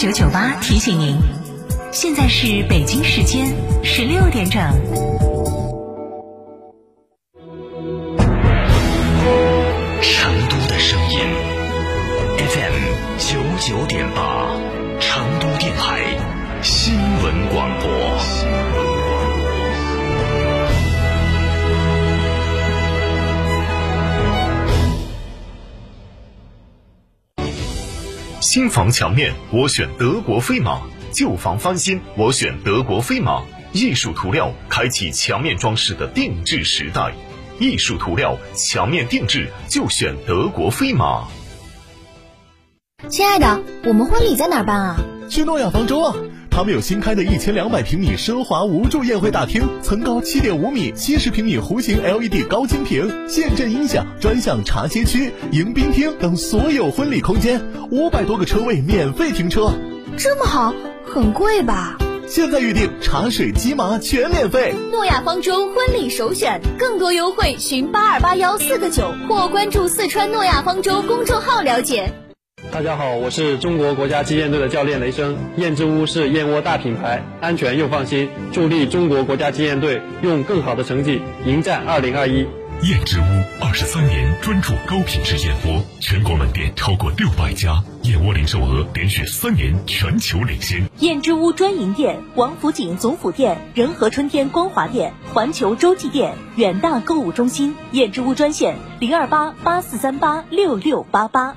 [0.00, 1.16] 九九八提醒您，
[1.90, 5.27] 现在是北京时间十六点整。
[28.50, 30.80] 新房墙面，我选德国飞马；
[31.12, 33.42] 旧房翻新，我选德国飞马。
[33.72, 37.12] 艺术涂料开启墙面装饰的定制时代，
[37.58, 41.28] 艺术涂料墙面定制就选德国飞马。
[43.10, 44.96] 亲爱的，我们婚礼在哪儿办啊？
[45.28, 46.16] 去诺亚方舟啊！
[46.58, 59.72] 他们有新开的一千两百平米奢华无柱宴会大厅，层高七点五米，七十平米弧形 LED 高清屏，现阵音响，专项茶歇区、迎宾厅等所有婚礼空间，五百多个车位免费停车。
[60.16, 60.74] 这么好，
[61.06, 61.96] 很贵吧？
[62.26, 64.74] 现在预定茶水鸡麻全免费。
[64.90, 72.12] 诺亚方舟婚礼首选，更多优惠寻八二八幺四个九或关注四川诺亚方舟公众号了解。
[72.78, 75.36] 大家好，我是中国国家击剑队的教练雷声。
[75.56, 82.46] 燕之屋是燕窝大品牌，安全又放心，助力中国国家击剑队用更好的成绩迎战二零二一。
[82.82, 83.24] 燕之屋
[83.60, 90.88] 二十三年专注高品质燕窝，全国门店超过六百家，燕窝零售额连续三年全球领先。
[91.00, 97.74] 燕之屋专营店：王府井总府店、仁和春天光华店、环球洲际店、远大购物中心。
[97.90, 101.56] 燕之屋专线：零二八八四三八六六八八。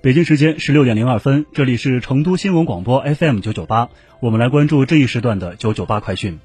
[0.00, 3.88] 北京时间十六点零二分，这里是成都新闻广播 FM 九九八，
[4.20, 6.38] 我们来关注这一时段的九九八快讯。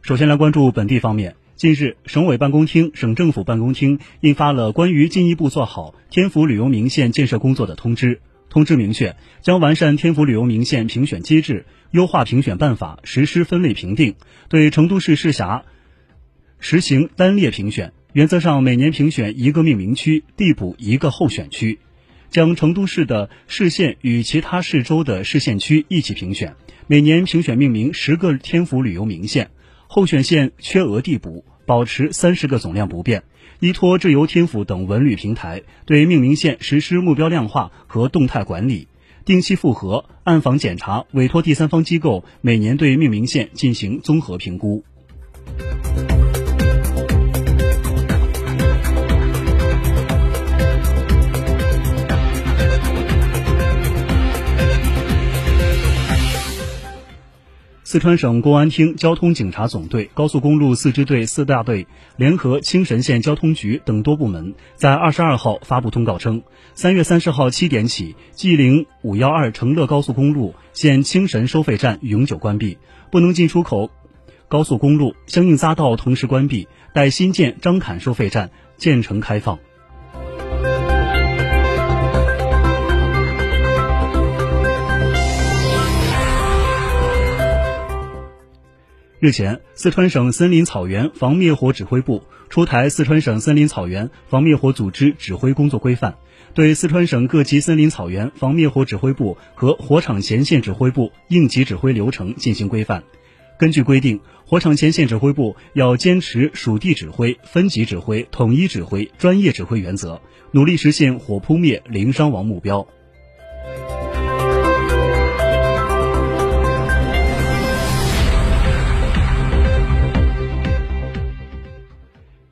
[0.00, 8.20] 首先来关注本地方面，近日，省委办公厅、省政府办公厅印发了关于进一步做好天府旅游名县建设工作的通知。
[8.56, 14.14] 通知明确，将完善天府旅游名县评选机制，优化评选办法，实施分类评定，
[14.48, 15.66] 对成都市市辖
[16.58, 21.80] 实行单列评选，原则上每年评选一个命名区，递补一个候选区，
[22.30, 26.56] 将成都市的市县与其他市州的市县区一起评选，
[26.86, 29.50] 每年评选命名十个天府旅游名县，
[29.86, 33.24] 候选县缺额递补，保持三十个总量不变。
[33.58, 38.88] 依托智游天府等文旅平台，对命名线实施目标量化和动态管理，
[39.24, 44.84] 定期复核、暗访检查，委托第三方机构每年对命名线进行综合评估。
[57.88, 61.86] 四川省公安厅交通警察总队、高速公路四支队四大队
[62.16, 66.42] 联合青神县交通局等多部门，在二十二号发布通告称，
[66.74, 72.76] 三月三十号七点起，G 零五幺二成乐高速公路现青神收费站永久关闭，
[73.12, 73.92] 不能进出口
[74.48, 79.60] 高速公路相应匝道同时关闭，待新建张坎收费站建成开放。
[89.18, 96.12] 日前，四川省森林草原防灭火指挥部出台《四川省森林草原防灭火组织指挥工作规范》，
[96.52, 103.04] 对四川省各级森林草原防灭火指挥部和火场前线指挥部应急指挥流程进行规范。
[103.58, 110.20] 根据规定，火场前线指挥部要坚持属地指挥、分级指挥、统一指挥、专业指挥原则，
[110.50, 112.86] 努力实现火扑灭、零伤亡目标。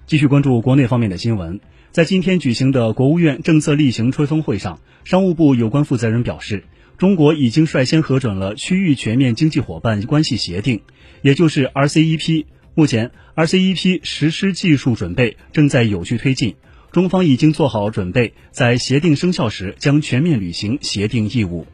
[0.06, 1.60] 继续关注国内方面的新闻，
[1.90, 6.64] 在今天举行的国务院政策例行吹风会上，商务部有关负责人表示，
[6.98, 10.82] 中国已经率先核准了区域全面经济伙伴关系协定，
[11.22, 12.44] 也就是 RCEP。
[12.74, 16.56] 目前，RCEP 实施技术准备正在有序推进，
[16.92, 21.66] 中方已经做好准备，在协定生效时将全面履行协定义务。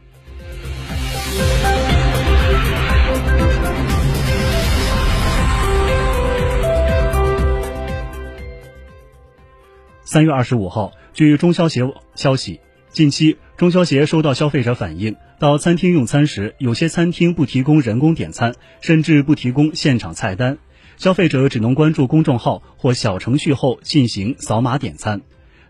[10.13, 12.59] 三月二十五号，据中消协消息，
[12.91, 20.59] 近期中消协收到消费者反映，到餐厅用餐时，有些餐厅不提供人工点餐，甚至不提供现场菜单，
[20.97, 25.21] 消费者只能关注公众号或小程序后进行扫码点餐。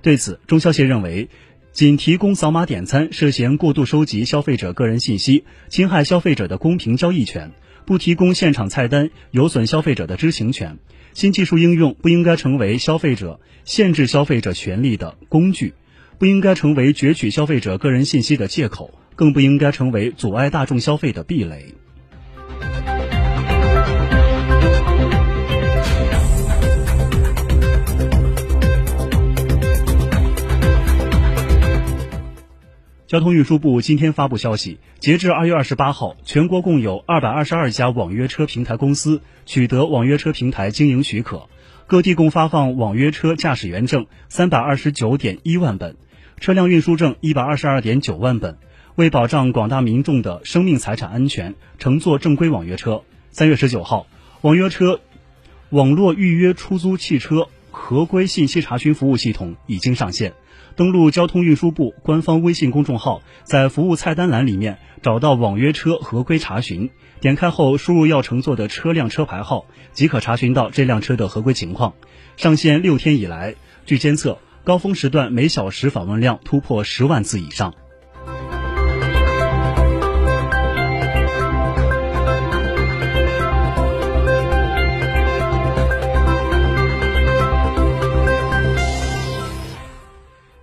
[0.00, 1.28] 对此，中消协认为，
[1.74, 7.50] 仅提供扫码点餐涉嫌过度收集消费者个人信息，侵害消费者的公平交易权；
[7.90, 10.78] 不提供现场菜单，有损消费者的知情权。
[11.12, 15.74] 新技术应用不应该成为消费者限制消费者权利的工具，
[16.16, 21.74] 不应该成为攫取消费者个人信息的借口，更不应该成为阻碍大众消费的壁垒。
[33.10, 41.48] 交通运输部今天发布消息，截至二月二十八号，全国共有二百二十二家网约车平台公司取得网约车平台经营许可，
[41.88, 45.96] 各地共发放网约车驾驶员证三百二十九点一万本，
[46.38, 48.58] 车辆运输证一百二十二点九万本。
[48.94, 53.02] 为保障广大民众的生命财产安全，乘坐正规网约车。
[53.32, 54.06] 三月十九号，
[54.42, 55.00] 网约车
[55.70, 60.32] 网络预约出租汽车合规信息查询服务系统已经上线。
[60.76, 66.90] 登录交通运输部官方微信公众号，在服务菜单栏里面找到网约车合规查询，
[67.20, 71.94] 点开后输入要乘坐的车辆车牌号，即可查询到这辆车的合规情况。
[72.36, 77.74] 上线六天以来，据监测，高峰时段每小时访问量突破十万次以上。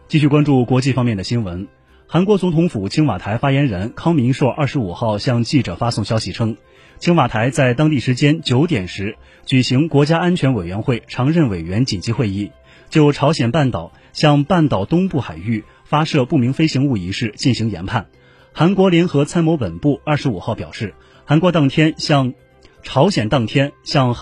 [0.10, 1.68] 继续关注国际方面的新闻。
[2.08, 6.56] 韩国总统府青瓦台发言人康明硕二十五号向记者发送消息称，
[6.98, 12.52] 青瓦台在当地时间九点时举行国家安全委员会常任委员紧急会议，
[12.90, 18.06] 就朝鲜半岛向半岛东部海域发射不明飞行物一事进行研判。
[18.54, 20.94] 韩国联合参谋本部二十五号表示，
[21.26, 22.34] 韩国当天向
[22.82, 24.16] 朝鲜当天向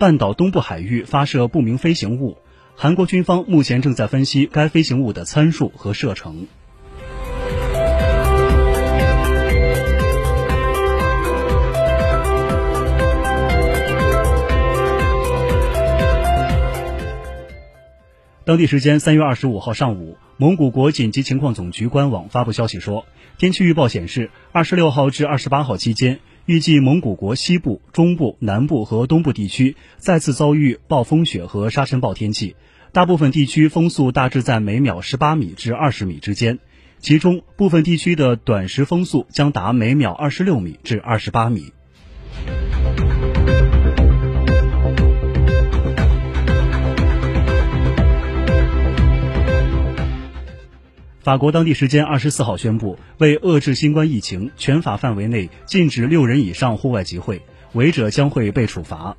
[0.00, 2.38] 半岛东部海域发射不明飞行物。
[2.80, 6.46] 韩国军方目前正在分析该飞行物的参数和射程。
[18.44, 23.06] 当地时间三月二十五号上午，蒙古国紧急情况总局官网发布消息说，
[23.38, 32.56] 天气预报显示，二十六号至二十八号期间，预计蒙古国西部、中部、南部和东部地区再次遭遇暴风雪和沙尘暴天气。
[32.90, 36.58] 大部分地区风速大致在每秒十八米至二十米之间，
[37.00, 41.70] 其中部分地区的短时风速将达每秒二十六米至二十八米。
[51.28, 57.42] 法国当地时间二十四号宣布，为遏制新冠疫情，全法范围内禁止六人以上户外集会，
[57.74, 59.18] 违者将会被处罚。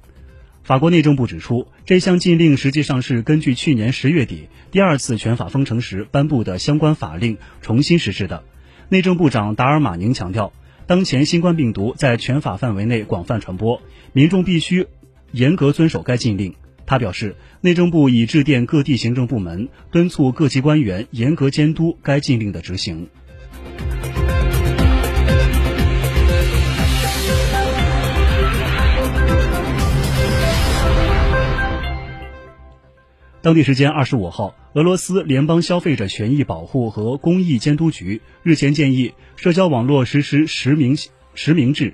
[0.64, 8.44] 法国内政部指出，这项禁令实际上是根据去年十月底第二次全法封城时颁布的相关法令重新实施的。
[8.90, 10.52] 内政部长达尔马宁强调，
[10.88, 14.88] 当前新冠病毒在全法范围内广泛传播，民众必须
[15.32, 16.56] 严格遵守该禁令。
[16.90, 23.10] 他表示，内政部已致电各地行政部门，敦促各级官员严格监督该禁令的执行。
[33.44, 40.98] 当地时间二十五号，俄罗斯联邦消费者权益保护和公益监督局日前建议，社交网络实施实名
[41.36, 41.94] 实名制，